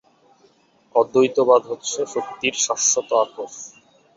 অদ্বৈতবাদ 0.95 1.61
হচ্ছে 1.65 1.99
শক্তির 2.13 2.55
শাশ্বত 2.65 3.09
আকর। 3.23 3.49